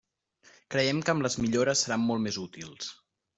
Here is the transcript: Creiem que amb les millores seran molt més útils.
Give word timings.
Creiem 0.75 1.01
que 1.09 1.13
amb 1.13 1.25
les 1.25 1.37
millores 1.43 1.85
seran 1.87 2.07
molt 2.09 2.25
més 2.25 2.41
útils. 2.47 2.91